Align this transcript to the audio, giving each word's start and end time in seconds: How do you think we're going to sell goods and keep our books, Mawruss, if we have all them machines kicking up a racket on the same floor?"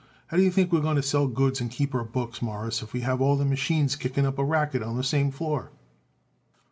How 0.29 0.37
do 0.37 0.41
you 0.41 0.49
think 0.49 0.71
we're 0.71 0.81
going 0.81 0.95
to 0.95 1.03
sell 1.03 1.27
goods 1.27 1.61
and 1.61 1.69
keep 1.69 1.93
our 1.93 2.03
books, 2.03 2.41
Mawruss, 2.41 2.81
if 2.81 2.91
we 2.91 3.01
have 3.01 3.21
all 3.21 3.35
them 3.37 3.51
machines 3.51 3.95
kicking 3.95 4.25
up 4.25 4.39
a 4.39 4.43
racket 4.43 4.81
on 4.81 4.97
the 4.97 5.03
same 5.03 5.29
floor?" 5.29 5.69